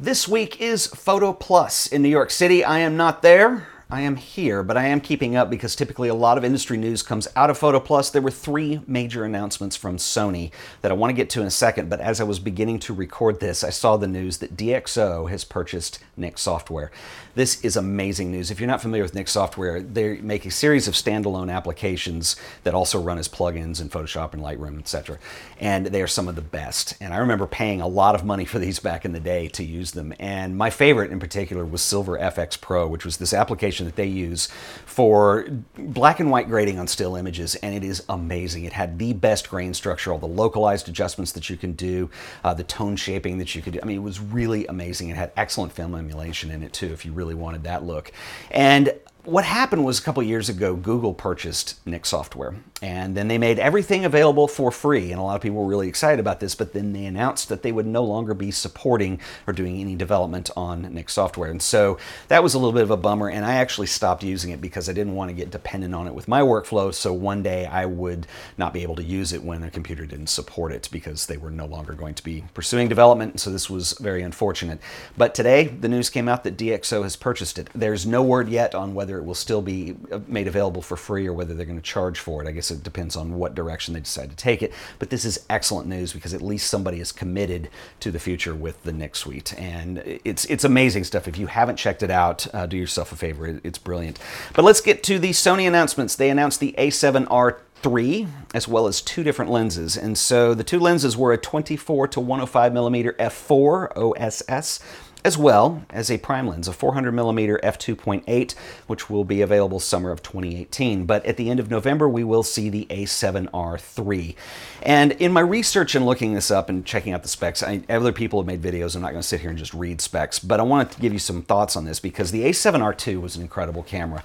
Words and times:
This 0.00 0.28
week 0.28 0.60
is 0.60 0.86
Photo 0.86 1.32
Plus 1.32 1.88
in 1.88 2.02
New 2.02 2.08
York 2.08 2.30
City. 2.30 2.62
I 2.62 2.78
am 2.78 2.96
not 2.96 3.20
there. 3.20 3.66
I 3.90 4.02
am 4.02 4.16
here, 4.16 4.62
but 4.62 4.76
I 4.76 4.84
am 4.88 5.00
keeping 5.00 5.34
up 5.34 5.48
because 5.48 5.74
typically 5.74 6.10
a 6.10 6.14
lot 6.14 6.36
of 6.36 6.44
industry 6.44 6.76
news 6.76 7.02
comes 7.02 7.26
out 7.34 7.48
of 7.48 7.56
Photo 7.56 7.80
Plus. 7.80 8.10
There 8.10 8.20
were 8.20 8.30
three 8.30 8.82
major 8.86 9.24
announcements 9.24 9.76
from 9.76 9.96
Sony 9.96 10.50
that 10.82 10.90
I 10.90 10.94
want 10.94 11.08
to 11.08 11.16
get 11.16 11.30
to 11.30 11.40
in 11.40 11.46
a 11.46 11.50
second, 11.50 11.88
but 11.88 11.98
as 11.98 12.20
I 12.20 12.24
was 12.24 12.38
beginning 12.38 12.80
to 12.80 12.92
record 12.92 13.40
this, 13.40 13.64
I 13.64 13.70
saw 13.70 13.96
the 13.96 14.06
news 14.06 14.38
that 14.38 14.58
DxO 14.58 15.30
has 15.30 15.42
purchased 15.42 16.00
Nik 16.18 16.36
Software. 16.36 16.90
This 17.34 17.64
is 17.64 17.78
amazing 17.78 18.30
news. 18.30 18.50
If 18.50 18.60
you're 18.60 18.66
not 18.66 18.82
familiar 18.82 19.04
with 19.04 19.14
Nik 19.14 19.28
Software, 19.28 19.80
they 19.80 20.18
make 20.18 20.44
a 20.44 20.50
series 20.50 20.86
of 20.86 20.92
standalone 20.92 21.50
applications 21.50 22.36
that 22.64 22.74
also 22.74 23.00
run 23.00 23.16
as 23.16 23.28
plugins 23.28 23.80
in 23.80 23.88
Photoshop 23.88 24.34
and 24.34 24.42
Lightroom, 24.42 24.78
etc. 24.78 25.18
And 25.60 25.86
they 25.86 26.02
are 26.02 26.06
some 26.06 26.28
of 26.28 26.34
the 26.34 26.42
best. 26.42 26.94
And 27.00 27.14
I 27.14 27.18
remember 27.18 27.46
paying 27.46 27.80
a 27.80 27.88
lot 27.88 28.14
of 28.14 28.22
money 28.22 28.44
for 28.44 28.58
these 28.58 28.80
back 28.80 29.06
in 29.06 29.12
the 29.12 29.20
day 29.20 29.48
to 29.48 29.64
use 29.64 29.92
them. 29.92 30.12
And 30.18 30.58
my 30.58 30.68
favorite 30.68 31.10
in 31.10 31.20
particular 31.20 31.64
was 31.64 31.80
Silver 31.80 32.18
Efex 32.18 32.60
Pro, 32.60 32.86
which 32.86 33.06
was 33.06 33.16
this 33.16 33.32
application 33.32 33.77
that 33.86 33.96
they 33.96 34.06
use 34.06 34.48
for 34.86 35.46
black 35.76 36.20
and 36.20 36.30
white 36.30 36.48
grading 36.48 36.78
on 36.78 36.86
still 36.86 37.16
images, 37.16 37.54
and 37.56 37.74
it 37.74 37.84
is 37.84 38.02
amazing. 38.08 38.64
It 38.64 38.72
had 38.72 38.98
the 38.98 39.12
best 39.12 39.48
grain 39.48 39.74
structure, 39.74 40.12
all 40.12 40.18
the 40.18 40.26
localized 40.26 40.88
adjustments 40.88 41.32
that 41.32 41.48
you 41.48 41.56
can 41.56 41.72
do, 41.72 42.10
uh, 42.44 42.54
the 42.54 42.64
tone 42.64 42.96
shaping 42.96 43.38
that 43.38 43.54
you 43.54 43.62
could 43.62 43.74
do. 43.74 43.80
I 43.82 43.86
mean, 43.86 43.96
it 43.96 44.02
was 44.02 44.20
really 44.20 44.66
amazing. 44.66 45.08
It 45.08 45.16
had 45.16 45.32
excellent 45.36 45.72
film 45.72 45.94
emulation 45.94 46.50
in 46.50 46.62
it 46.62 46.72
too, 46.72 46.92
if 46.92 47.04
you 47.04 47.12
really 47.12 47.34
wanted 47.34 47.64
that 47.64 47.84
look. 47.84 48.12
And 48.50 48.92
what 49.24 49.44
happened 49.44 49.84
was 49.84 49.98
a 49.98 50.02
couple 50.02 50.22
years 50.22 50.48
ago, 50.48 50.74
Google 50.74 51.12
purchased 51.12 51.84
Nik 51.86 52.06
Software, 52.06 52.54
and 52.80 53.16
then 53.16 53.28
they 53.28 53.36
made 53.36 53.58
everything 53.58 54.04
available 54.04 54.48
for 54.48 54.70
free. 54.70 55.10
And 55.10 55.20
a 55.20 55.22
lot 55.22 55.36
of 55.36 55.42
people 55.42 55.58
were 55.58 55.66
really 55.66 55.88
excited 55.88 56.20
about 56.20 56.40
this, 56.40 56.54
but 56.54 56.72
then 56.72 56.92
they 56.92 57.04
announced 57.04 57.48
that 57.48 57.62
they 57.62 57.72
would 57.72 57.86
no 57.86 58.04
longer 58.04 58.32
be 58.32 58.50
supporting 58.50 59.20
or 59.46 59.52
doing 59.52 59.80
any 59.80 59.96
development 59.96 60.50
on 60.56 60.94
Nik 60.94 61.10
Software. 61.10 61.50
And 61.50 61.60
so 61.60 61.98
that 62.28 62.42
was 62.42 62.54
a 62.54 62.58
little 62.58 62.72
bit 62.72 62.82
of 62.82 62.90
a 62.90 62.96
bummer, 62.96 63.28
and 63.28 63.44
I 63.44 63.54
actually 63.54 63.88
stopped 63.88 64.22
using 64.22 64.50
it 64.50 64.60
because 64.60 64.88
I 64.88 64.92
didn't 64.92 65.14
want 65.14 65.30
to 65.30 65.34
get 65.34 65.50
dependent 65.50 65.94
on 65.94 66.06
it 66.06 66.14
with 66.14 66.28
my 66.28 66.40
workflow. 66.40 66.94
So 66.94 67.12
one 67.12 67.42
day 67.42 67.66
I 67.66 67.84
would 67.84 68.26
not 68.56 68.72
be 68.72 68.82
able 68.82 68.96
to 68.96 69.04
use 69.04 69.32
it 69.32 69.42
when 69.42 69.62
a 69.62 69.70
computer 69.70 70.06
didn't 70.06 70.28
support 70.28 70.72
it 70.72 70.88
because 70.90 71.26
they 71.26 71.36
were 71.36 71.50
no 71.50 71.66
longer 71.66 71.92
going 71.92 72.14
to 72.14 72.24
be 72.24 72.44
pursuing 72.54 72.88
development. 72.88 73.40
So 73.40 73.50
this 73.50 73.68
was 73.68 73.92
very 74.00 74.22
unfortunate. 74.22 74.80
But 75.16 75.34
today, 75.34 75.66
the 75.66 75.88
news 75.88 76.08
came 76.08 76.28
out 76.28 76.44
that 76.44 76.56
DxO 76.56 77.02
has 77.02 77.16
purchased 77.16 77.58
it. 77.58 77.68
There's 77.74 78.06
no 78.06 78.22
word 78.22 78.48
yet 78.48 78.74
on 78.74 78.94
whether 78.94 79.07
it 79.16 79.24
will 79.24 79.34
still 79.34 79.62
be 79.62 79.96
uh, 80.12 80.20
made 80.26 80.46
available 80.46 80.82
for 80.82 80.96
free 80.96 81.26
or 81.26 81.32
whether 81.32 81.54
they're 81.54 81.64
going 81.64 81.78
to 81.78 81.82
charge 81.82 82.18
for 82.18 82.42
it. 82.42 82.48
I 82.48 82.52
guess 82.52 82.70
it 82.70 82.82
depends 82.82 83.16
on 83.16 83.34
what 83.34 83.54
direction 83.54 83.94
they 83.94 84.00
decide 84.00 84.28
to 84.28 84.36
take 84.36 84.62
it. 84.62 84.74
But 84.98 85.08
this 85.08 85.24
is 85.24 85.46
excellent 85.48 85.88
news 85.88 86.12
because 86.12 86.34
at 86.34 86.42
least 86.42 86.68
somebody 86.68 87.00
is 87.00 87.12
committed 87.12 87.70
to 88.00 88.10
the 88.10 88.18
future 88.18 88.54
with 88.54 88.82
the 88.82 88.92
Nik 88.92 89.16
Suite, 89.16 89.58
and 89.58 90.02
it's 90.24 90.44
it's 90.46 90.64
amazing 90.64 91.04
stuff. 91.04 91.26
If 91.26 91.38
you 91.38 91.46
haven't 91.46 91.76
checked 91.76 92.02
it 92.02 92.10
out, 92.10 92.46
uh, 92.54 92.66
do 92.66 92.76
yourself 92.76 93.12
a 93.12 93.16
favor. 93.16 93.60
It's 93.64 93.78
brilliant. 93.78 94.18
But 94.52 94.64
let's 94.64 94.80
get 94.82 95.02
to 95.04 95.18
the 95.18 95.30
Sony 95.30 95.66
announcements. 95.66 96.14
They 96.16 96.28
announced 96.28 96.60
the 96.60 96.74
A7R 96.76 97.58
three 97.82 98.26
as 98.54 98.66
well 98.66 98.86
as 98.86 99.00
two 99.00 99.22
different 99.22 99.50
lenses 99.50 99.96
and 99.96 100.18
so 100.18 100.52
the 100.52 100.64
two 100.64 100.80
lenses 100.80 101.16
were 101.16 101.32
a 101.32 101.38
24 101.38 102.08
to 102.08 102.20
105 102.20 102.72
millimeter 102.72 103.12
f4 103.14 103.96
oss 103.96 104.80
as 105.24 105.36
well 105.36 105.82
as 105.90 106.10
a 106.10 106.18
prime 106.18 106.46
lens, 106.46 106.68
a 106.68 106.72
400 106.72 107.12
millimeter 107.12 107.58
f2.8, 107.62 108.54
which 108.86 109.10
will 109.10 109.24
be 109.24 109.40
available 109.42 109.80
summer 109.80 110.10
of 110.10 110.22
2018. 110.22 111.06
But 111.06 111.24
at 111.26 111.36
the 111.36 111.50
end 111.50 111.60
of 111.60 111.70
November, 111.70 112.08
we 112.08 112.24
will 112.24 112.42
see 112.42 112.68
the 112.68 112.86
A7R 112.90 113.78
III. 113.98 114.36
And 114.82 115.12
in 115.12 115.32
my 115.32 115.40
research 115.40 115.94
and 115.94 116.06
looking 116.06 116.34
this 116.34 116.50
up 116.50 116.68
and 116.68 116.84
checking 116.84 117.12
out 117.12 117.22
the 117.22 117.28
specs, 117.28 117.62
I, 117.62 117.82
other 117.88 118.12
people 118.12 118.40
have 118.40 118.46
made 118.46 118.62
videos. 118.62 118.94
I'm 118.94 119.02
not 119.02 119.10
going 119.10 119.22
to 119.22 119.26
sit 119.26 119.40
here 119.40 119.50
and 119.50 119.58
just 119.58 119.74
read 119.74 120.00
specs, 120.00 120.38
but 120.38 120.60
I 120.60 120.62
wanted 120.62 120.92
to 120.92 121.00
give 121.00 121.12
you 121.12 121.18
some 121.18 121.42
thoughts 121.42 121.76
on 121.76 121.84
this 121.84 122.00
because 122.00 122.30
the 122.30 122.44
A7R 122.44 123.06
II 123.06 123.16
was 123.16 123.36
an 123.36 123.42
incredible 123.42 123.82
camera. 123.82 124.22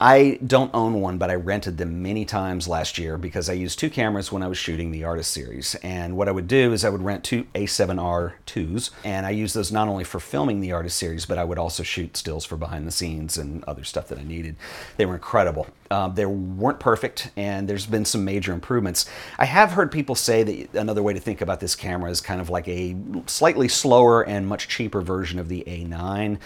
I 0.00 0.40
don't 0.44 0.74
own 0.74 1.00
one, 1.00 1.18
but 1.18 1.30
I 1.30 1.36
rented 1.36 1.78
them 1.78 2.02
many 2.02 2.24
times 2.24 2.66
last 2.66 2.98
year 2.98 3.16
because 3.16 3.48
I 3.48 3.52
used 3.52 3.78
two 3.78 3.88
cameras 3.88 4.32
when 4.32 4.42
I 4.42 4.48
was 4.48 4.58
shooting 4.58 4.90
the 4.90 5.04
Artist 5.04 5.30
series. 5.30 5.76
And 5.76 6.16
what 6.16 6.26
I 6.26 6.32
would 6.32 6.48
do 6.48 6.72
is 6.72 6.84
I 6.84 6.88
would 6.88 7.02
rent 7.02 7.22
two 7.22 7.44
A7R2s, 7.54 8.90
and 9.04 9.24
I 9.24 9.30
use 9.30 9.52
those 9.52 9.70
not 9.70 9.86
only 9.86 10.02
for 10.02 10.18
filming 10.32 10.60
the 10.60 10.72
Artist 10.72 10.96
series, 10.96 11.26
but 11.26 11.36
I 11.36 11.44
would 11.44 11.58
also 11.58 11.82
shoot 11.82 12.16
stills 12.16 12.46
for 12.46 12.56
behind 12.56 12.86
the 12.86 12.90
scenes 12.90 13.36
and 13.36 13.62
other 13.64 13.84
stuff 13.84 14.08
that 14.08 14.18
I 14.18 14.22
needed. 14.22 14.56
They 14.96 15.04
were 15.04 15.12
incredible. 15.12 15.66
Um, 15.90 16.14
they 16.14 16.24
weren't 16.24 16.80
perfect, 16.80 17.30
and 17.36 17.68
there's 17.68 17.84
been 17.84 18.06
some 18.06 18.24
major 18.24 18.54
improvements. 18.54 19.04
I 19.38 19.44
have 19.44 19.72
heard 19.72 19.92
people 19.92 20.14
say 20.14 20.42
that 20.42 20.80
another 20.80 21.02
way 21.02 21.12
to 21.12 21.20
think 21.20 21.42
about 21.42 21.60
this 21.60 21.74
camera 21.74 22.10
is 22.10 22.22
kind 22.22 22.40
of 22.40 22.48
like 22.48 22.66
a 22.66 22.96
slightly 23.26 23.68
slower 23.68 24.22
and 24.22 24.46
much 24.46 24.68
cheaper 24.68 25.02
version 25.02 25.38
of 25.38 25.50
the 25.50 25.64
A9. 25.66 26.38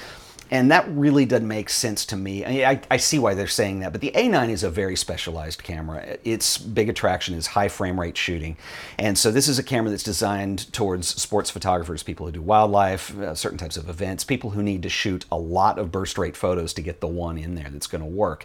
And 0.51 0.71
that 0.71 0.87
really 0.89 1.25
doesn't 1.25 1.47
make 1.47 1.69
sense 1.69 2.07
to 2.07 2.17
me. 2.17 2.45
I, 2.45 2.49
mean, 2.49 2.65
I, 2.65 2.81
I, 2.91 2.97
see 2.99 3.19
why 3.19 3.35
they're 3.35 3.47
saying 3.47 3.81
that, 3.81 3.93
but 3.93 4.01
the 4.01 4.13
A9 4.15 4.51
is 4.51 4.63
a 4.63 4.71
very 4.71 4.95
specialized 4.97 5.63
camera. 5.63 6.19
Its 6.23 6.57
big 6.59 6.89
attraction 6.89 7.35
is 7.35 7.49
high 7.49 7.69
frame 7.69 7.99
rate 7.99 8.17
shooting. 8.17 8.57
And 8.99 9.19
so 9.19 9.31
this 9.33 9.49
is 9.49 9.59
a 9.59 9.63
camera 9.63 9.91
that's 9.91 10.03
designed 10.03 10.73
towards 10.73 11.09
sports 11.09 11.51
photographers, 11.51 12.03
people 12.03 12.27
who 12.27 12.33
do 12.33 12.43
wildlife, 12.43 13.17
uh, 13.19 13.35
certain 13.35 13.59
types 13.59 13.77
of 13.77 13.89
events, 13.89 14.23
people 14.23 14.51
who 14.51 14.63
need 14.63 14.83
to 14.85 14.89
shoot 14.89 15.25
a 15.33 15.37
lot 15.37 15.79
of 15.79 15.91
burst 15.91 16.17
rate 16.17 16.37
photos 16.37 16.73
to 16.75 16.83
get 16.83 17.01
the 17.01 17.09
one 17.09 17.39
in 17.39 17.55
there 17.57 17.69
that's 17.71 17.89
going 17.89 18.03
to 18.03 18.07
work. 18.07 18.45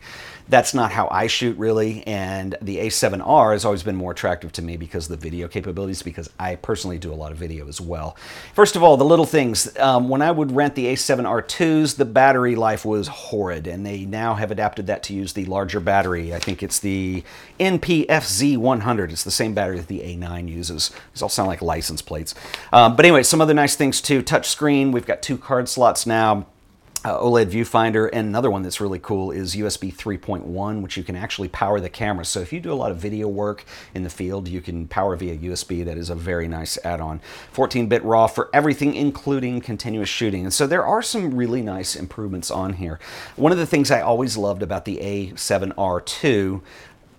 That's 0.49 0.73
not 0.73 0.91
how 0.91 1.07
I 1.11 1.27
shoot 1.27 1.57
really. 1.57 2.05
And 2.07 2.55
the 2.61 2.77
A7R 2.77 3.53
has 3.53 3.63
always 3.63 3.83
been 3.83 3.95
more 3.95 4.11
attractive 4.11 4.51
to 4.53 4.61
me 4.61 4.75
because 4.75 5.09
of 5.09 5.19
the 5.19 5.29
video 5.29 5.47
capabilities, 5.47 6.01
because 6.01 6.29
I 6.39 6.55
personally 6.55 6.97
do 6.97 7.13
a 7.13 7.15
lot 7.15 7.31
of 7.31 7.37
video 7.37 7.67
as 7.67 7.79
well. 7.79 8.17
First 8.53 8.75
of 8.75 8.83
all, 8.83 8.97
the 8.97 9.05
little 9.05 9.25
things. 9.25 9.77
Um, 9.77 10.09
when 10.09 10.21
I 10.21 10.31
would 10.31 10.51
rent 10.51 10.75
the 10.75 10.87
A7R2s, 10.87 11.90
the 11.95 12.05
battery 12.05 12.55
life 12.55 12.85
was 12.85 13.07
horrid, 13.07 13.67
and 13.67 13.85
they 13.85 14.05
now 14.05 14.35
have 14.35 14.51
adapted 14.51 14.87
that 14.87 15.03
to 15.03 15.13
use 15.13 15.33
the 15.33 15.45
larger 15.45 15.79
battery. 15.79 16.33
I 16.33 16.39
think 16.39 16.61
it's 16.61 16.79
the 16.79 17.23
NPFZ100. 17.59 19.11
It's 19.11 19.23
the 19.23 19.31
same 19.31 19.53
battery 19.53 19.77
that 19.77 19.87
the 19.87 19.99
A9 19.99 20.49
uses. 20.49 20.91
These 21.13 21.21
all 21.21 21.29
sound 21.29 21.47
like 21.47 21.61
license 21.61 22.01
plates. 22.01 22.35
Um, 22.73 22.95
but 22.95 23.05
anyway, 23.05 23.23
some 23.23 23.41
other 23.41 23.53
nice 23.53 23.75
things 23.75 24.01
too. 24.01 24.21
Touch 24.21 24.47
screen. 24.49 24.91
We've 24.91 25.05
got 25.05 25.21
two 25.21 25.37
card 25.37 25.69
slots 25.69 26.05
now 26.05 26.47
uh, 27.03 27.17
OLED 27.17 27.47
viewfinder, 27.47 28.09
and 28.13 28.27
another 28.27 28.51
one 28.51 28.61
that's 28.61 28.79
really 28.79 28.99
cool 28.99 29.31
is 29.31 29.55
USB 29.55 29.93
3.1, 29.93 30.81
which 30.81 30.97
you 30.97 31.03
can 31.03 31.15
actually 31.15 31.47
power 31.47 31.79
the 31.79 31.89
camera. 31.89 32.23
So 32.25 32.41
if 32.41 32.53
you 32.53 32.59
do 32.59 32.71
a 32.71 32.75
lot 32.75 32.91
of 32.91 32.97
video 32.97 33.27
work 33.27 33.65
in 33.95 34.03
the 34.03 34.09
field, 34.09 34.47
you 34.47 34.61
can 34.61 34.87
power 34.87 35.15
via 35.15 35.35
USB. 35.37 35.83
That 35.83 35.97
is 35.97 36.09
a 36.09 36.15
very 36.15 36.47
nice 36.47 36.77
add-on. 36.83 37.21
14-bit 37.53 38.03
RAW 38.03 38.27
for 38.27 38.49
everything, 38.53 38.93
including 38.93 39.61
continuous 39.61 40.09
shooting. 40.09 40.43
And 40.43 40.53
so 40.53 40.67
there 40.67 40.85
are 40.85 41.01
some 41.01 41.33
really 41.33 41.61
nice 41.61 41.95
improvements 41.95 42.51
on 42.51 42.73
here. 42.73 42.99
One 43.35 43.51
of 43.51 43.57
the 43.57 43.65
things 43.65 43.89
I 43.89 44.01
always 44.01 44.37
loved 44.37 44.61
about 44.61 44.85
the 44.85 44.97
A7R2 44.97 46.61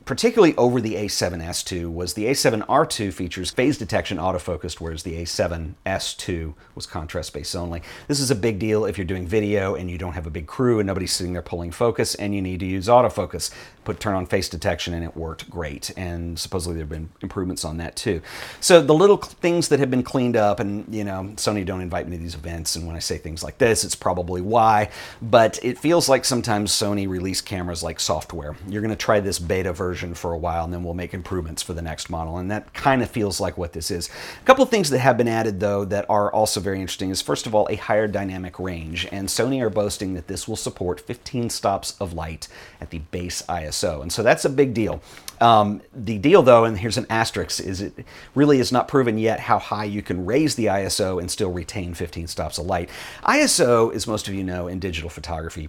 particularly 0.05 0.55
over 0.57 0.81
the 0.81 0.95
A7S2 0.95 1.93
was 1.93 2.15
the 2.15 2.27
A7R2 2.27 3.13
features 3.13 3.51
phase 3.51 3.79
detection 3.79 4.19
autofocused, 4.19 4.81
whereas 4.81 5.03
the 5.03 5.23
A7S2 5.23 6.55
was 6.75 6.87
contrast 6.87 7.33
based 7.33 7.55
only. 7.55 7.83
This 8.09 8.21
is 8.21 8.31
a 8.31 8.35
big 8.35 8.59
deal 8.59 8.85
if 8.85 8.99
you're 8.99 9.05
doing 9.05 9.27
video 9.27 9.75
and 9.75 9.91
you 9.91 9.99
don't 9.99 10.15
have 10.15 10.27
a 10.27 10.31
big 10.31 10.47
crew 10.47 10.81
and 10.81 10.87
nobody's 10.87 11.13
sitting 11.13 11.33
there 11.33 11.43
pulling 11.43 11.71
focus 11.71 12.15
and 12.17 12.35
you 12.35 12.43
need 12.43 12.61
to 12.61 12.67
use 12.67 12.89
autofocus. 12.89 13.51
Put 13.85 14.01
turn 14.01 14.15
on 14.15 14.27
face 14.27 14.49
detection 14.49 14.95
and 14.95 15.05
it 15.05 15.17
worked 15.17 15.49
great. 15.51 15.91
And 15.97 16.39
supposedly 16.39 16.75
there 16.75 16.85
have 16.85 16.91
been 16.91 17.11
improvements 17.21 17.65
on 17.65 17.77
that 17.79 17.97
too. 17.97 18.23
So 18.61 18.81
the 18.81 18.95
little 18.95 19.17
things 19.17 19.69
that 19.69 19.81
have 19.81 19.91
been 19.91 20.03
cleaned 20.03 20.37
up, 20.37 20.61
and 20.61 20.93
you 20.93 21.05
know, 21.05 21.33
Sony 21.37 21.65
don't 21.65 21.81
invite 21.81 22.09
me 22.09 22.17
to 22.17 22.23
these 22.23 22.35
events, 22.35 22.77
and 22.77 22.87
when 22.87 22.97
I 22.97 23.01
say 23.01 23.19
things 23.19 23.43
like 23.43 23.59
this, 23.59 23.85
it's 23.85 23.97
probably 23.97 24.41
why. 24.41 24.91
But 25.21 25.59
it 25.65 25.79
feels 25.79 26.09
like 26.09 26.25
sometimes 26.25 26.73
Sony 26.73 27.09
release 27.09 27.41
cameras 27.41 27.83
like 27.83 27.99
software. 27.99 28.57
You're 28.69 28.83
going 28.83 28.91
to 28.91 28.97
try 28.97 29.21
this 29.21 29.39
beta 29.39 29.73
version 29.73 29.92
version 29.93 30.15
for 30.15 30.33
a 30.33 30.39
while 30.39 30.65
and 30.65 30.73
then 30.73 30.83
we'll 30.83 30.95
make 30.95 31.13
improvements 31.13 31.63
for 31.63 31.75
the 31.75 31.83
next 31.83 32.09
model. 32.09 32.39
And 32.39 32.51
that 32.51 32.73
kind 32.73 33.03
of 33.03 33.11
feels 33.11 33.41
like 33.41 33.59
what 33.59 33.75
this 33.75 33.91
is. 33.91 34.09
A 34.41 34.45
couple 34.47 34.63
of 34.63 34.71
things 34.71 34.89
that 34.89 35.01
have 35.01 35.19
been 35.19 35.29
added 35.29 35.61
though 35.61 35.85
that 35.85 36.07
are 36.09 36.33
also 36.33 36.61
very 36.61 36.81
interesting 36.81 37.11
is 37.11 37.21
first 37.21 37.47
of 37.47 37.55
all 37.55 37.69
a 37.69 37.77
higher 37.77 38.09
dynamic 38.09 38.59
range. 38.59 39.07
And 39.13 39.29
Sony 39.29 39.61
are 39.61 39.69
boasting 39.69 40.15
that 40.15 40.29
this 40.29 40.49
will 40.49 40.57
support 40.57 40.99
15 40.99 41.51
stops 41.51 41.95
of 42.01 42.15
light 42.15 42.49
at 42.81 42.89
the 42.89 43.01
base 43.11 43.43
ISO. 43.51 44.01
And 44.01 44.11
so 44.11 44.23
that's 44.23 44.47
a 44.47 44.49
big 44.49 44.73
deal. 44.73 45.03
Um, 45.43 45.83
the 45.93 46.19
deal, 46.19 46.43
though, 46.43 46.65
and 46.65 46.79
here's 46.79 46.97
an 46.97 47.07
asterisk, 47.11 47.61
is 47.61 47.83
it 47.83 48.07
really 48.35 48.61
is 48.61 48.73
not 48.73 48.89
proven 48.89 49.19
yet 49.19 49.41
how 49.41 49.59
high 49.59 49.85
you 49.85 50.01
can 50.01 50.25
raise 50.25 50.55
the 50.55 50.67
ISO 50.67 51.21
and 51.21 51.31
still 51.31 51.51
retain 51.51 51.93
15 51.93 52.29
stops 52.29 52.59
of 52.59 52.65
light. 52.67 52.89
ISO, 53.25 53.93
as 53.93 54.07
most 54.07 54.29
of 54.29 54.35
you 54.35 54.45
know, 54.45 54.69
in 54.69 54.79
digital 54.79 55.11
photography 55.11 55.69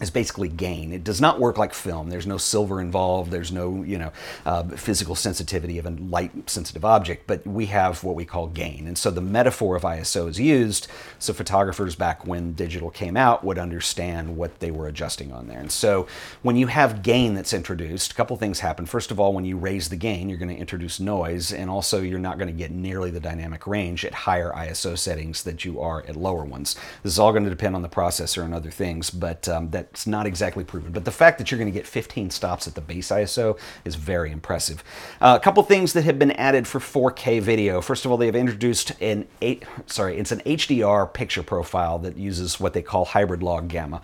is 0.00 0.10
basically 0.10 0.48
gain. 0.48 0.92
It 0.92 1.04
does 1.04 1.20
not 1.20 1.40
work 1.40 1.58
like 1.58 1.74
film. 1.74 2.08
There's 2.08 2.26
no 2.26 2.38
silver 2.38 2.80
involved. 2.80 3.30
There's 3.30 3.50
no, 3.50 3.82
you 3.82 3.98
know, 3.98 4.12
uh, 4.46 4.64
physical 4.64 5.14
sensitivity 5.14 5.78
of 5.78 5.86
a 5.86 5.90
light-sensitive 5.90 6.84
object. 6.84 7.26
But 7.26 7.46
we 7.46 7.66
have 7.66 8.04
what 8.04 8.14
we 8.14 8.24
call 8.24 8.46
gain, 8.48 8.86
and 8.86 8.96
so 8.96 9.10
the 9.10 9.20
metaphor 9.20 9.76
of 9.76 9.82
ISO 9.82 10.28
is 10.28 10.38
used 10.38 10.88
so 11.18 11.32
photographers 11.32 11.94
back 11.94 12.26
when 12.26 12.52
digital 12.52 12.90
came 12.90 13.16
out 13.16 13.44
would 13.44 13.58
understand 13.58 14.36
what 14.36 14.60
they 14.60 14.70
were 14.70 14.86
adjusting 14.86 15.32
on 15.32 15.48
there. 15.48 15.58
And 15.58 15.70
so 15.70 16.06
when 16.42 16.56
you 16.56 16.68
have 16.68 17.02
gain 17.02 17.34
that's 17.34 17.52
introduced, 17.52 18.12
a 18.12 18.14
couple 18.14 18.36
things 18.36 18.60
happen. 18.60 18.86
First 18.86 19.10
of 19.10 19.18
all, 19.18 19.32
when 19.32 19.44
you 19.44 19.56
raise 19.56 19.88
the 19.88 19.96
gain, 19.96 20.28
you're 20.28 20.38
going 20.38 20.54
to 20.54 20.56
introduce 20.56 21.00
noise, 21.00 21.52
and 21.52 21.70
also 21.70 22.00
you're 22.00 22.18
not 22.18 22.38
going 22.38 22.48
to 22.48 22.54
get 22.54 22.70
nearly 22.70 23.10
the 23.10 23.20
dynamic 23.20 23.66
range 23.66 24.04
at 24.04 24.14
higher 24.14 24.52
ISO 24.52 24.96
settings 24.96 25.42
that 25.42 25.64
you 25.64 25.80
are 25.80 26.04
at 26.06 26.16
lower 26.16 26.44
ones. 26.44 26.76
This 27.02 27.12
is 27.12 27.18
all 27.18 27.32
going 27.32 27.44
to 27.44 27.50
depend 27.50 27.74
on 27.74 27.82
the 27.82 27.88
processor 27.88 28.44
and 28.44 28.54
other 28.54 28.70
things, 28.70 29.10
but 29.10 29.48
um, 29.48 29.70
that 29.70 29.87
it's 29.90 30.06
not 30.06 30.26
exactly 30.26 30.64
proven. 30.64 30.92
But 30.92 31.04
the 31.04 31.10
fact 31.10 31.38
that 31.38 31.50
you're 31.50 31.58
going 31.58 31.70
to 31.70 31.76
get 31.76 31.86
15 31.86 32.30
stops 32.30 32.66
at 32.66 32.74
the 32.74 32.80
base 32.80 33.08
ISO 33.08 33.58
is 33.84 33.94
very 33.94 34.30
impressive. 34.30 34.84
Uh, 35.20 35.36
a 35.40 35.42
couple 35.42 35.62
things 35.62 35.92
that 35.92 36.04
have 36.04 36.18
been 36.18 36.32
added 36.32 36.66
for 36.66 36.78
4K 36.78 37.40
video. 37.40 37.80
First 37.80 38.04
of 38.04 38.10
all, 38.10 38.16
they 38.16 38.26
have 38.26 38.36
introduced 38.36 38.92
an 39.00 39.26
eight, 39.40 39.64
sorry, 39.86 40.18
it's 40.18 40.32
an 40.32 40.40
HDR 40.40 41.12
picture 41.12 41.42
profile 41.42 41.98
that 42.00 42.16
uses 42.16 42.60
what 42.60 42.72
they 42.72 42.82
call 42.82 43.04
hybrid 43.04 43.42
log 43.42 43.68
gamma. 43.68 44.02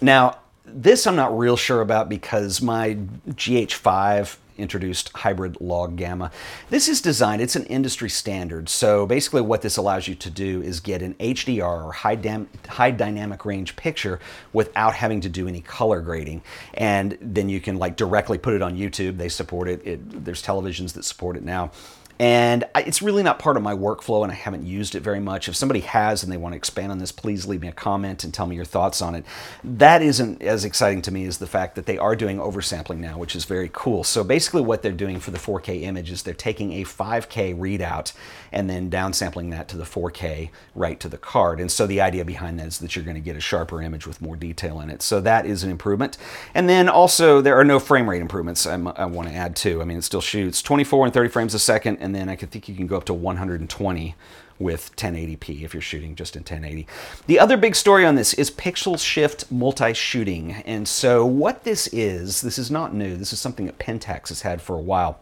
Now, 0.00 0.38
this 0.64 1.06
I'm 1.06 1.16
not 1.16 1.36
real 1.36 1.56
sure 1.56 1.80
about 1.80 2.08
because 2.08 2.62
my 2.62 2.96
GH5 3.28 4.36
introduced 4.58 5.10
hybrid 5.16 5.60
log 5.60 5.96
gamma. 5.96 6.30
This 6.70 6.88
is 6.88 7.00
designed, 7.00 7.42
it's 7.42 7.56
an 7.56 7.66
industry 7.66 8.08
standard. 8.08 8.68
So 8.68 9.06
basically 9.06 9.42
what 9.42 9.62
this 9.62 9.76
allows 9.76 10.08
you 10.08 10.14
to 10.16 10.30
do 10.30 10.62
is 10.62 10.80
get 10.80 11.02
an 11.02 11.14
HDR 11.14 11.84
or 11.84 11.92
high, 11.92 12.46
high 12.68 12.90
dynamic 12.90 13.44
range 13.44 13.76
picture 13.76 14.20
without 14.52 14.94
having 14.94 15.20
to 15.22 15.28
do 15.28 15.48
any 15.48 15.60
color 15.60 16.00
grading. 16.00 16.42
And 16.74 17.18
then 17.20 17.48
you 17.48 17.60
can 17.60 17.78
like 17.78 17.96
directly 17.96 18.38
put 18.38 18.54
it 18.54 18.62
on 18.62 18.76
YouTube. 18.76 19.18
They 19.18 19.28
support 19.28 19.68
it. 19.68 19.86
it 19.86 20.24
there's 20.24 20.42
televisions 20.42 20.92
that 20.94 21.04
support 21.04 21.36
it 21.36 21.44
now. 21.44 21.70
And 22.18 22.64
it's 22.76 23.02
really 23.02 23.22
not 23.22 23.38
part 23.38 23.56
of 23.56 23.62
my 23.62 23.74
workflow, 23.74 24.22
and 24.22 24.30
I 24.30 24.34
haven't 24.34 24.64
used 24.64 24.94
it 24.94 25.00
very 25.00 25.20
much. 25.20 25.48
If 25.48 25.56
somebody 25.56 25.80
has 25.80 26.22
and 26.22 26.30
they 26.30 26.36
want 26.36 26.52
to 26.52 26.56
expand 26.56 26.92
on 26.92 26.98
this, 26.98 27.12
please 27.12 27.46
leave 27.46 27.60
me 27.60 27.68
a 27.68 27.72
comment 27.72 28.24
and 28.24 28.32
tell 28.32 28.46
me 28.46 28.56
your 28.56 28.64
thoughts 28.64 29.02
on 29.02 29.14
it. 29.14 29.24
That 29.64 30.02
isn't 30.02 30.42
as 30.42 30.64
exciting 30.64 31.02
to 31.02 31.10
me 31.10 31.26
as 31.26 31.38
the 31.38 31.46
fact 31.46 31.74
that 31.74 31.86
they 31.86 31.98
are 31.98 32.14
doing 32.14 32.38
oversampling 32.38 32.98
now, 32.98 33.18
which 33.18 33.34
is 33.34 33.44
very 33.44 33.70
cool. 33.72 34.04
So 34.04 34.22
basically, 34.22 34.62
what 34.62 34.82
they're 34.82 34.92
doing 34.92 35.20
for 35.20 35.30
the 35.30 35.38
4K 35.38 35.82
image 35.82 36.10
is 36.10 36.22
they're 36.22 36.34
taking 36.34 36.72
a 36.74 36.84
5K 36.84 37.58
readout 37.58 38.12
and 38.52 38.68
then 38.68 38.90
downsampling 38.90 39.50
that 39.50 39.68
to 39.68 39.76
the 39.76 39.84
4K 39.84 40.50
right 40.74 41.00
to 41.00 41.08
the 41.08 41.18
card. 41.18 41.60
And 41.60 41.70
so 41.70 41.86
the 41.86 42.00
idea 42.00 42.24
behind 42.24 42.58
that 42.58 42.66
is 42.68 42.78
that 42.78 42.94
you're 42.94 43.04
going 43.04 43.16
to 43.16 43.20
get 43.20 43.36
a 43.36 43.40
sharper 43.40 43.82
image 43.82 44.06
with 44.06 44.20
more 44.20 44.36
detail 44.36 44.80
in 44.80 44.90
it. 44.90 45.02
So 45.02 45.20
that 45.22 45.46
is 45.46 45.64
an 45.64 45.70
improvement. 45.70 46.18
And 46.54 46.68
then 46.68 46.88
also, 46.88 47.40
there 47.40 47.56
are 47.56 47.64
no 47.64 47.78
frame 47.78 48.08
rate 48.08 48.20
improvements 48.20 48.66
I'm, 48.66 48.88
i 48.88 49.06
want 49.06 49.28
to 49.28 49.34
add 49.34 49.56
too. 49.56 49.80
I 49.80 49.84
mean, 49.84 49.98
it 49.98 50.02
still 50.02 50.20
shoots 50.20 50.62
24 50.62 51.06
and 51.06 51.14
30 51.14 51.28
frames 51.30 51.54
a 51.54 51.58
second, 51.58 51.98
and 52.02 52.14
then 52.14 52.28
I 52.28 52.36
can 52.36 52.48
think 52.48 52.68
you 52.68 52.74
can 52.74 52.86
go 52.86 52.96
up 52.96 53.04
to 53.04 53.14
120 53.14 54.14
with 54.58 54.94
1080p 54.96 55.62
if 55.62 55.74
you're 55.74 55.80
shooting 55.80 56.14
just 56.14 56.36
in 56.36 56.40
1080. 56.40 56.86
The 57.26 57.38
other 57.38 57.56
big 57.56 57.74
story 57.74 58.04
on 58.04 58.14
this 58.14 58.34
is 58.34 58.50
pixel 58.50 58.98
shift 58.98 59.50
multi-shooting. 59.50 60.52
And 60.52 60.86
so 60.86 61.24
what 61.26 61.64
this 61.64 61.88
is, 61.88 62.40
this 62.42 62.58
is 62.58 62.70
not 62.70 62.94
new. 62.94 63.16
This 63.16 63.32
is 63.32 63.40
something 63.40 63.66
that 63.66 63.78
Pentax 63.78 64.28
has 64.28 64.42
had 64.42 64.62
for 64.62 64.76
a 64.76 64.80
while 64.80 65.18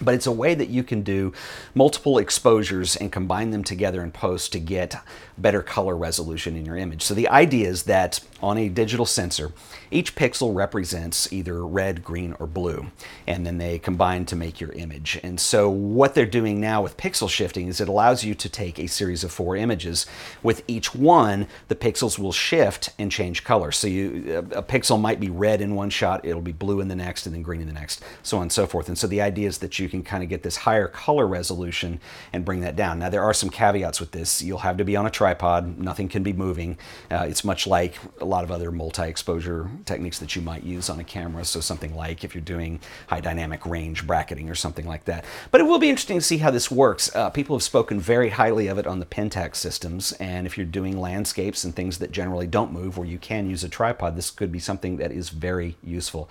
but 0.00 0.14
it's 0.14 0.26
a 0.26 0.32
way 0.32 0.54
that 0.54 0.68
you 0.68 0.82
can 0.82 1.02
do 1.02 1.32
multiple 1.74 2.18
exposures 2.18 2.96
and 2.96 3.12
combine 3.12 3.50
them 3.50 3.64
together 3.64 4.02
in 4.02 4.10
post 4.10 4.52
to 4.52 4.58
get 4.58 4.96
better 5.38 5.62
color 5.62 5.96
resolution 5.96 6.56
in 6.56 6.64
your 6.64 6.76
image. 6.76 7.02
So 7.02 7.14
the 7.14 7.28
idea 7.28 7.68
is 7.68 7.84
that 7.84 8.20
on 8.42 8.58
a 8.58 8.68
digital 8.68 9.06
sensor, 9.06 9.52
each 9.90 10.14
pixel 10.14 10.54
represents 10.54 11.32
either 11.32 11.64
red, 11.64 12.04
green, 12.04 12.34
or 12.38 12.46
blue, 12.46 12.86
and 13.26 13.46
then 13.46 13.58
they 13.58 13.78
combine 13.78 14.26
to 14.26 14.36
make 14.36 14.60
your 14.60 14.72
image. 14.72 15.18
And 15.22 15.38
so 15.40 15.70
what 15.70 16.14
they're 16.14 16.26
doing 16.26 16.60
now 16.60 16.82
with 16.82 16.96
pixel 16.96 17.30
shifting 17.30 17.68
is 17.68 17.80
it 17.80 17.88
allows 17.88 18.24
you 18.24 18.34
to 18.34 18.48
take 18.48 18.78
a 18.78 18.88
series 18.88 19.24
of 19.24 19.32
four 19.32 19.56
images. 19.56 20.06
With 20.42 20.62
each 20.68 20.94
one, 20.94 21.46
the 21.68 21.74
pixels 21.74 22.18
will 22.18 22.32
shift 22.32 22.90
and 22.98 23.10
change 23.10 23.44
color. 23.44 23.72
So 23.72 23.86
you, 23.86 24.46
a 24.52 24.62
pixel 24.62 25.00
might 25.00 25.20
be 25.20 25.30
red 25.30 25.60
in 25.60 25.74
one 25.74 25.90
shot, 25.90 26.24
it'll 26.24 26.42
be 26.42 26.52
blue 26.52 26.80
in 26.80 26.88
the 26.88 26.96
next, 26.96 27.26
and 27.26 27.34
then 27.34 27.42
green 27.42 27.60
in 27.60 27.66
the 27.66 27.72
next, 27.72 28.02
so 28.22 28.38
on 28.38 28.42
and 28.42 28.52
so 28.52 28.66
forth. 28.66 28.88
And 28.88 28.98
so 28.98 29.06
the 29.06 29.20
idea 29.20 29.48
is 29.48 29.58
that 29.58 29.78
you 29.78 29.85
can 29.88 30.02
kind 30.02 30.22
of 30.22 30.28
get 30.28 30.42
this 30.42 30.56
higher 30.56 30.88
color 30.88 31.26
resolution 31.26 32.00
and 32.32 32.44
bring 32.44 32.60
that 32.60 32.76
down. 32.76 32.98
Now 32.98 33.10
there 33.10 33.22
are 33.22 33.34
some 33.34 33.50
caveats 33.50 34.00
with 34.00 34.12
this. 34.12 34.42
You'll 34.42 34.58
have 34.58 34.76
to 34.78 34.84
be 34.84 34.96
on 34.96 35.06
a 35.06 35.10
tripod, 35.10 35.78
nothing 35.78 36.08
can 36.08 36.22
be 36.22 36.32
moving. 36.32 36.78
Uh, 37.10 37.26
it's 37.28 37.44
much 37.44 37.66
like 37.66 37.94
a 38.20 38.24
lot 38.24 38.44
of 38.44 38.50
other 38.50 38.70
multi-exposure 38.70 39.70
techniques 39.84 40.18
that 40.18 40.36
you 40.36 40.42
might 40.42 40.62
use 40.62 40.90
on 40.90 41.00
a 41.00 41.04
camera. 41.04 41.44
So 41.44 41.60
something 41.60 41.94
like 41.94 42.24
if 42.24 42.34
you're 42.34 42.42
doing 42.42 42.80
high 43.08 43.20
dynamic 43.20 43.64
range 43.66 44.06
bracketing 44.06 44.50
or 44.50 44.54
something 44.54 44.86
like 44.86 45.04
that. 45.04 45.24
But 45.50 45.60
it 45.60 45.64
will 45.64 45.78
be 45.78 45.88
interesting 45.90 46.18
to 46.18 46.24
see 46.24 46.38
how 46.38 46.50
this 46.50 46.70
works. 46.70 47.14
Uh, 47.14 47.30
people 47.30 47.56
have 47.56 47.62
spoken 47.62 48.00
very 48.00 48.30
highly 48.30 48.68
of 48.68 48.78
it 48.78 48.86
on 48.86 49.00
the 49.00 49.06
Pentax 49.06 49.56
systems. 49.56 50.12
And 50.12 50.46
if 50.46 50.56
you're 50.56 50.66
doing 50.66 50.98
landscapes 50.98 51.64
and 51.64 51.74
things 51.74 51.98
that 51.98 52.12
generally 52.12 52.46
don't 52.46 52.72
move 52.72 52.96
where 52.96 53.06
you 53.06 53.18
can 53.18 53.48
use 53.48 53.64
a 53.64 53.68
tripod, 53.68 54.16
this 54.16 54.30
could 54.30 54.52
be 54.52 54.58
something 54.58 54.96
that 54.98 55.12
is 55.12 55.30
very 55.30 55.76
useful. 55.82 56.28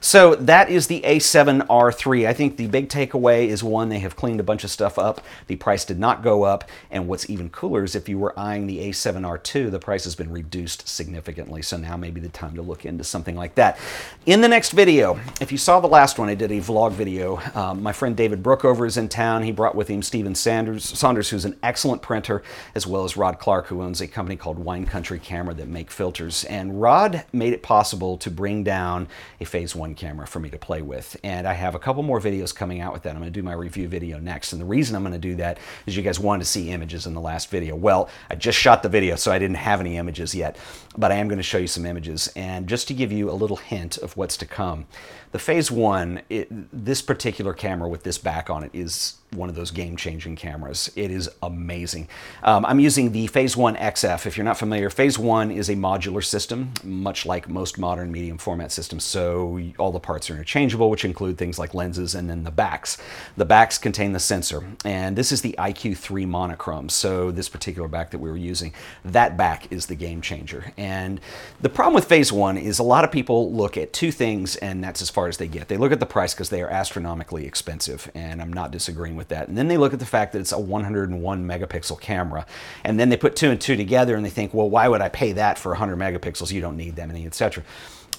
So 0.00 0.34
that 0.36 0.70
is 0.70 0.86
the 0.86 1.00
A7R3. 1.02 2.26
I 2.26 2.32
think 2.32 2.56
the 2.56 2.66
big 2.66 2.88
takeaway 2.98 3.46
is 3.46 3.62
one, 3.62 3.88
they 3.88 4.00
have 4.00 4.16
cleaned 4.16 4.40
a 4.40 4.44
bunch 4.44 4.64
of 4.64 4.70
stuff 4.70 4.98
up. 4.98 5.20
The 5.46 5.56
price 5.56 5.84
did 5.84 5.98
not 5.98 6.22
go 6.22 6.42
up. 6.42 6.68
And 6.90 7.06
what's 7.06 7.28
even 7.30 7.50
cooler 7.50 7.84
is 7.84 7.94
if 7.94 8.08
you 8.08 8.18
were 8.18 8.38
eyeing 8.38 8.66
the 8.66 8.78
A7R2, 8.88 9.70
the 9.70 9.78
price 9.78 10.04
has 10.04 10.14
been 10.14 10.30
reduced 10.30 10.88
significantly. 10.88 11.62
So 11.62 11.76
now 11.76 11.96
may 11.96 12.10
be 12.10 12.20
the 12.20 12.28
time 12.28 12.54
to 12.56 12.62
look 12.62 12.84
into 12.84 13.04
something 13.04 13.36
like 13.36 13.54
that. 13.54 13.78
In 14.26 14.40
the 14.40 14.48
next 14.48 14.72
video, 14.72 15.18
if 15.40 15.52
you 15.52 15.58
saw 15.58 15.80
the 15.80 15.86
last 15.86 16.18
one, 16.18 16.28
I 16.28 16.34
did 16.34 16.50
a 16.50 16.60
vlog 16.60 16.92
video. 16.92 17.40
Um, 17.54 17.82
my 17.82 17.92
friend 17.92 18.16
David 18.16 18.42
Brookover 18.42 18.86
is 18.86 18.96
in 18.96 19.08
town. 19.08 19.42
He 19.42 19.52
brought 19.52 19.74
with 19.74 19.88
him 19.88 20.02
Stephen 20.02 20.34
Sanders, 20.34 20.84
Saunders, 20.84 21.30
who's 21.30 21.44
an 21.44 21.56
excellent 21.62 22.02
printer, 22.02 22.42
as 22.74 22.86
well 22.86 23.04
as 23.04 23.16
Rod 23.16 23.38
Clark, 23.38 23.66
who 23.66 23.82
owns 23.82 24.00
a 24.00 24.08
company 24.08 24.36
called 24.36 24.58
Wine 24.58 24.86
Country 24.86 25.18
Camera 25.18 25.54
that 25.54 25.68
make 25.68 25.90
filters. 25.90 26.44
And 26.44 26.80
Rod 26.80 27.24
made 27.32 27.52
it 27.52 27.62
possible 27.62 28.16
to 28.18 28.30
bring 28.30 28.64
down 28.64 29.08
a 29.40 29.44
Phase 29.44 29.74
One 29.74 29.94
camera 29.94 30.26
for 30.26 30.40
me 30.40 30.50
to 30.50 30.58
play 30.58 30.82
with. 30.82 31.16
And 31.22 31.46
I 31.46 31.52
have 31.52 31.74
a 31.74 31.78
couple 31.78 32.02
more 32.02 32.20
videos 32.20 32.54
coming 32.54 32.80
out 32.80 32.87
with 32.92 33.02
that. 33.02 33.10
I'm 33.10 33.20
going 33.20 33.32
to 33.32 33.38
do 33.38 33.42
my 33.42 33.52
review 33.52 33.88
video 33.88 34.18
next. 34.18 34.52
And 34.52 34.60
the 34.60 34.66
reason 34.66 34.96
I'm 34.96 35.02
going 35.02 35.12
to 35.12 35.18
do 35.18 35.36
that 35.36 35.58
is 35.86 35.96
you 35.96 36.02
guys 36.02 36.18
wanted 36.20 36.40
to 36.40 36.50
see 36.50 36.70
images 36.70 37.06
in 37.06 37.14
the 37.14 37.20
last 37.20 37.50
video. 37.50 37.74
Well, 37.76 38.08
I 38.30 38.34
just 38.34 38.58
shot 38.58 38.82
the 38.82 38.88
video, 38.88 39.16
so 39.16 39.32
I 39.32 39.38
didn't 39.38 39.56
have 39.56 39.80
any 39.80 39.96
images 39.96 40.34
yet. 40.34 40.56
But 40.96 41.12
I 41.12 41.16
am 41.16 41.28
going 41.28 41.38
to 41.38 41.42
show 41.42 41.58
you 41.58 41.66
some 41.66 41.86
images. 41.86 42.32
And 42.36 42.68
just 42.68 42.88
to 42.88 42.94
give 42.94 43.12
you 43.12 43.30
a 43.30 43.32
little 43.32 43.56
hint 43.56 43.98
of 43.98 44.16
what's 44.16 44.36
to 44.38 44.46
come, 44.46 44.86
the 45.32 45.38
Phase 45.38 45.70
One, 45.70 46.22
it, 46.28 46.48
this 46.72 47.02
particular 47.02 47.52
camera 47.52 47.88
with 47.88 48.02
this 48.02 48.18
back 48.18 48.48
on 48.50 48.64
it 48.64 48.70
is 48.72 49.18
one 49.32 49.48
of 49.48 49.54
those 49.54 49.70
game-changing 49.70 50.36
cameras. 50.36 50.90
It 50.96 51.10
is 51.10 51.28
amazing. 51.42 52.08
Um, 52.42 52.64
I'm 52.64 52.80
using 52.80 53.12
the 53.12 53.26
Phase 53.26 53.56
One 53.56 53.76
XF. 53.76 54.26
If 54.26 54.36
you're 54.36 54.44
not 54.44 54.58
familiar, 54.58 54.88
Phase 54.90 55.18
One 55.18 55.50
is 55.50 55.68
a 55.68 55.74
modular 55.74 56.24
system, 56.24 56.72
much 56.82 57.26
like 57.26 57.48
most 57.48 57.78
modern 57.78 58.10
medium 58.10 58.38
format 58.38 58.72
systems. 58.72 59.04
So 59.04 59.60
all 59.78 59.92
the 59.92 60.00
parts 60.00 60.30
are 60.30 60.34
interchangeable, 60.34 60.88
which 60.88 61.04
include 61.04 61.36
things 61.36 61.58
like 61.58 61.74
lenses 61.74 62.14
and 62.14 62.28
then 62.30 62.44
the 62.44 62.50
backs. 62.50 62.96
The 63.36 63.44
backs 63.44 63.76
contain 63.76 64.12
the 64.12 64.20
sensor, 64.20 64.64
and 64.84 65.16
this 65.16 65.30
is 65.30 65.42
the 65.42 65.54
IQ3 65.58 66.26
monochrome. 66.26 66.88
So 66.88 67.30
this 67.30 67.48
particular 67.48 67.88
back 67.88 68.10
that 68.12 68.18
we 68.18 68.30
were 68.30 68.36
using, 68.36 68.72
that 69.04 69.36
back 69.36 69.70
is 69.70 69.86
the 69.86 69.94
game 69.94 70.22
changer. 70.22 70.72
And 70.76 71.20
the 71.60 71.68
problem 71.68 71.94
with 71.94 72.06
Phase 72.06 72.32
One 72.32 72.56
is 72.56 72.78
a 72.78 72.82
lot 72.82 73.04
of 73.04 73.12
people 73.12 73.52
look 73.52 73.76
at 73.76 73.92
two 73.92 74.10
things, 74.10 74.56
and 74.56 74.82
that's 74.82 75.02
as 75.02 75.10
far 75.10 75.28
as 75.28 75.36
they 75.36 75.48
get. 75.48 75.68
They 75.68 75.76
look 75.76 75.92
at 75.92 76.00
the 76.00 76.06
price 76.06 76.32
because 76.32 76.48
they 76.48 76.62
are 76.62 76.70
astronomically 76.70 77.46
expensive, 77.46 78.10
and 78.14 78.40
I'm 78.40 78.52
not 78.52 78.70
disagreeing 78.70 79.17
with 79.18 79.28
that. 79.28 79.48
And 79.48 79.58
then 79.58 79.68
they 79.68 79.76
look 79.76 79.92
at 79.92 79.98
the 79.98 80.06
fact 80.06 80.32
that 80.32 80.38
it's 80.38 80.52
a 80.52 80.58
101 80.58 81.46
megapixel 81.46 82.00
camera. 82.00 82.46
And 82.84 82.98
then 82.98 83.10
they 83.10 83.16
put 83.16 83.36
two 83.36 83.50
and 83.50 83.60
two 83.60 83.76
together 83.76 84.16
and 84.16 84.24
they 84.24 84.30
think, 84.30 84.54
well, 84.54 84.70
why 84.70 84.88
would 84.88 85.02
I 85.02 85.10
pay 85.10 85.32
that 85.32 85.58
for 85.58 85.70
100 85.72 85.96
megapixels? 85.96 86.50
You 86.52 86.60
don't 86.60 86.76
need 86.76 86.96
that 86.96 87.08
many, 87.08 87.26
etc. 87.26 87.64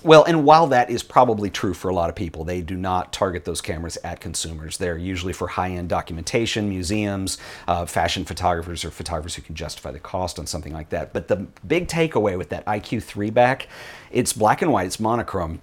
Well, 0.01 0.23
and 0.23 0.45
while 0.45 0.67
that 0.67 0.89
is 0.89 1.03
probably 1.03 1.49
true 1.49 1.73
for 1.73 1.89
a 1.89 1.93
lot 1.93 2.09
of 2.09 2.15
people, 2.15 2.45
they 2.45 2.61
do 2.61 2.77
not 2.77 3.11
target 3.11 3.43
those 3.43 3.59
cameras 3.59 3.97
at 4.01 4.21
consumers. 4.21 4.77
They're 4.77 4.97
usually 4.97 5.33
for 5.33 5.49
high-end 5.49 5.89
documentation, 5.89 6.69
museums, 6.69 7.37
uh, 7.67 7.85
fashion 7.85 8.23
photographers, 8.23 8.85
or 8.85 8.91
photographers 8.91 9.35
who 9.35 9.41
can 9.41 9.55
justify 9.55 9.91
the 9.91 9.99
cost 9.99 10.39
on 10.39 10.47
something 10.47 10.71
like 10.71 10.89
that. 10.89 11.11
But 11.11 11.27
the 11.27 11.47
big 11.67 11.89
takeaway 11.89 12.37
with 12.37 12.47
that 12.49 12.65
IQ3 12.65 13.33
back, 13.33 13.67
it's 14.09 14.31
black 14.31 14.61
and 14.61 14.71
white, 14.71 14.85
it's 14.87 15.01
monochrome, 15.01 15.61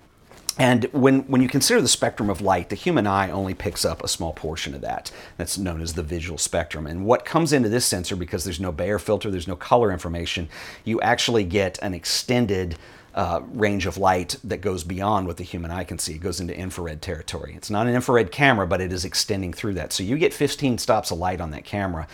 and 0.58 0.84
when, 0.92 1.20
when 1.22 1.42
you 1.42 1.48
consider 1.48 1.82
the 1.82 1.88
spectrum 1.88 2.30
of 2.30 2.40
light, 2.40 2.70
the 2.70 2.76
human 2.76 3.06
eye 3.06 3.30
only 3.30 3.52
picks 3.52 3.84
up 3.84 4.02
a 4.02 4.08
small 4.08 4.32
portion 4.32 4.74
of 4.74 4.80
that. 4.80 5.10
That's 5.36 5.58
known 5.58 5.82
as 5.82 5.92
the 5.92 6.02
visual 6.02 6.38
spectrum. 6.38 6.86
And 6.86 7.04
what 7.04 7.26
comes 7.26 7.52
into 7.52 7.68
this 7.68 7.84
sensor, 7.84 8.16
because 8.16 8.44
there's 8.44 8.60
no 8.60 8.72
Bayer 8.72 8.98
filter, 8.98 9.30
there's 9.30 9.48
no 9.48 9.56
color 9.56 9.92
information, 9.92 10.48
you 10.84 11.00
actually 11.02 11.44
get 11.44 11.78
an 11.82 11.92
extended 11.92 12.76
uh, 13.14 13.40
range 13.52 13.86
of 13.86 13.96
light 13.96 14.36
that 14.44 14.60
goes 14.60 14.84
beyond 14.84 15.26
what 15.26 15.38
the 15.38 15.44
human 15.44 15.70
eye 15.70 15.84
can 15.84 15.98
see. 15.98 16.14
It 16.14 16.20
goes 16.20 16.38
into 16.38 16.56
infrared 16.56 17.00
territory. 17.00 17.54
It's 17.56 17.70
not 17.70 17.86
an 17.86 17.94
infrared 17.94 18.30
camera, 18.30 18.66
but 18.66 18.82
it 18.82 18.92
is 18.92 19.06
extending 19.06 19.54
through 19.54 19.74
that. 19.74 19.92
So 19.92 20.02
you 20.02 20.18
get 20.18 20.34
15 20.34 20.76
stops 20.78 21.10
of 21.10 21.18
light 21.18 21.40
on 21.40 21.50
that 21.52 21.64
camera. 21.64 22.06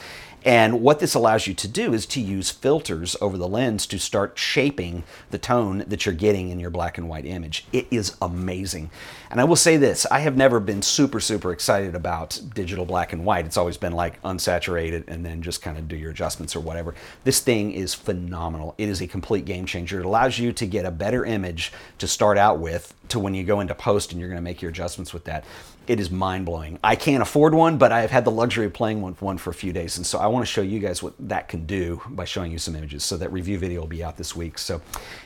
And 0.45 0.81
what 0.81 0.99
this 0.99 1.15
allows 1.15 1.47
you 1.47 1.55
to 1.55 1.69
do 1.69 1.95
is 1.95 2.07
to 2.07 2.21
use 2.21 2.51
filters 2.51 3.17
over 3.21 3.39
the 3.39 3.49
lens 3.49 3.87
to 3.87 3.99
start 3.99 4.39
shaping 4.39 5.05
the 5.31 5.39
tone 5.39 5.85
that 5.87 6.05
you're 6.05 6.15
getting 6.15 6.51
in 6.51 6.59
your 6.59 6.71
black 6.71 6.99
and 6.99 7.09
white 7.09 7.25
image. 7.27 7.65
It 7.73 7.87
is 7.91 8.17
amazing. 8.21 8.91
And 9.31 9.41
I 9.41 9.45
will 9.45 9.57
say 9.57 9.77
this 9.77 10.05
I 10.11 10.21
have 10.21 10.37
never 10.37 10.59
been 10.59 10.83
super, 10.83 11.21
super 11.21 11.53
excited 11.53 11.95
about 11.95 12.41
digital 12.55 12.85
black 12.85 13.13
and 13.13 13.25
white. 13.25 13.47
It's 13.47 13.57
always 13.57 13.77
been 13.77 13.93
like 13.93 14.21
unsaturated 14.23 15.05
and 15.09 15.25
then 15.25 15.43
just 15.43 15.63
kind 15.63 15.79
of 15.79 15.89
do 15.89 15.97
your 15.97 16.11
adjustments 16.11 16.57
or 16.57 16.61
whatever. 16.61 16.95
This 17.25 17.41
thing 17.41 17.73
is 17.73 17.95
phenomenal. 17.95 18.75
It 18.79 18.89
is 18.89 19.01
a 19.01 19.07
complete 19.07 19.45
game 19.45 19.67
changer. 19.67 20.01
It 20.01 20.07
allows 20.07 20.39
you 20.39 20.53
to 20.53 20.67
get 20.67 20.85
a 20.85 20.91
better 20.91 21.25
image 21.25 21.73
to 21.99 22.09
start 22.09 22.37
out 22.37 22.59
with 22.59 22.95
to 23.09 23.19
when 23.19 23.35
you 23.35 23.45
go 23.45 23.61
into 23.61 23.75
post 23.75 24.11
and 24.11 24.21
you're 24.21 24.29
going 24.29 24.39
to 24.39 24.43
make 24.43 24.63
your 24.63 24.71
adjustments 24.71 25.13
with 25.13 25.25
that 25.25 25.45
it 25.87 25.99
is 25.99 26.11
mind 26.11 26.47
blowing. 26.47 26.79
I 26.83 26.97
can't 26.97 27.23
afford 27.23 27.55
one, 27.55 27.77
but 27.77 27.93
I've 27.93 28.11
had 28.11 28.25
the 28.25 28.31
luxury 28.31 28.67
of 28.67 28.73
playing 28.73 29.03
with 29.03 29.21
one 29.21 29.39
for 29.39 29.51
a 29.51 29.55
few 29.55 29.73
days. 29.73 29.97
And 29.97 30.07
so 30.07 30.19
I 30.19 30.27
want 30.33 30.47
to 30.47 30.51
show 30.51 30.63
you 30.63 30.79
guys 30.79 31.03
what 31.03 31.15
that 31.21 31.49
can 31.49 31.67
do 31.67 32.01
by 32.09 32.25
showing 32.25 32.51
you 32.51 32.59
some 32.59 32.75
images. 32.75 33.05
So 33.05 33.17
that 33.19 33.33
review 33.33 33.59
video 33.59 33.81
will 33.81 33.89
be 33.89 34.03
out 34.03 34.17
this 34.17 34.35
week. 34.35 34.59
So 34.59 34.81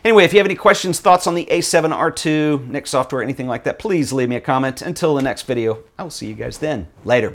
anyway, 0.05 0.25
if 0.25 0.33
you 0.33 0.39
have 0.39 0.47
any 0.47 0.57
questions, 0.57 1.01
thoughts 1.01 1.27
on 1.27 1.35
the 1.35 1.47
A7R2, 1.47 2.69
Nik 2.69 2.87
software, 2.87 3.23
anything 3.23 3.49
like 3.49 3.65
that, 3.65 3.79
please 3.79 4.13
leave 4.13 4.29
me 4.29 4.37
a 4.37 4.41
comment. 4.41 4.83
Until 4.83 5.15
the 5.15 5.23
next 5.23 5.43
video, 5.43 5.79
I 5.99 6.03
will 6.03 6.11
see 6.11 6.27
you 6.27 6.35
guys 6.35 6.59
then. 6.59 6.89
Later. 7.05 7.25